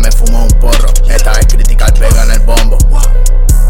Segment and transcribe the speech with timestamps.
[0.00, 0.88] me fumo un porro.
[1.08, 2.78] Esta vez critical pega en el bombo.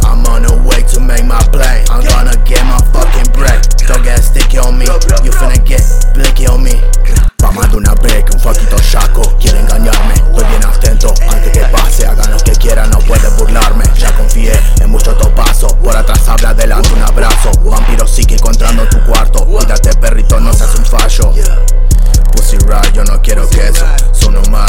[0.04, 1.84] I'm on the way to make my play.
[1.90, 3.60] I'm gonna get my fucking break.
[3.86, 4.86] Don't get sticky on me.
[5.24, 5.82] You finna get
[6.14, 6.80] blicky on me.
[7.36, 10.14] Pa' más de una break un fuckito chaco quiere engañarme.
[10.14, 12.06] Estoy bien atento antes que pase.
[12.06, 13.84] Hagan lo que quieran, no pueden burlarme.
[13.96, 15.72] Ya confié en muchos topazos.
[15.74, 17.50] Por atrás habla adelante un abrazo.
[17.64, 19.46] Vampiro psíquico entrando en tu cuarto.
[19.46, 21.32] Cuídate, perrito, no seas un fallo.
[22.32, 23.86] Pussy ride, yo no quiero queso.
[24.12, 24.67] Son humanos.